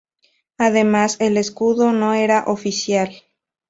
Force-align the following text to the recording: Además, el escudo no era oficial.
Además, 0.57 1.17
el 1.19 1.37
escudo 1.37 1.93
no 1.93 2.15
era 2.15 2.45
oficial. 2.47 3.11